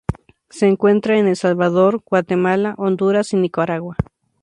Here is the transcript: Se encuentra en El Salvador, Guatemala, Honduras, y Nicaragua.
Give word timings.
Se 0.49 0.67
encuentra 0.67 1.19
en 1.19 1.27
El 1.27 1.35
Salvador, 1.35 2.01
Guatemala, 2.03 2.73
Honduras, 2.79 3.33
y 3.33 3.37
Nicaragua. 3.37 3.97